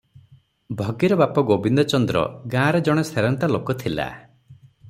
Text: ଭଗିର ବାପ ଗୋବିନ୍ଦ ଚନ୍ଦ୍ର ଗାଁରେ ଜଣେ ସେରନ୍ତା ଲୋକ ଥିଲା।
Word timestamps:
ଭଗିର 0.79 1.17
ବାପ 1.19 1.43
ଗୋବିନ୍ଦ 1.51 1.85
ଚନ୍ଦ୍ର 1.93 2.25
ଗାଁରେ 2.57 2.81
ଜଣେ 2.89 3.07
ସେରନ୍ତା 3.13 3.51
ଲୋକ 3.57 3.81
ଥିଲା। 3.85 4.09